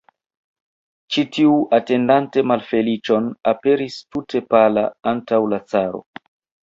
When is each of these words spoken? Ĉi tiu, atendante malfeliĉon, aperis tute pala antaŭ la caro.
Ĉi 1.15 1.23
tiu, 1.35 1.51
atendante 1.77 2.43
malfeliĉon, 2.53 3.27
aperis 3.55 3.99
tute 4.17 4.43
pala 4.55 4.87
antaŭ 5.13 5.41
la 5.53 5.61
caro. 5.75 6.03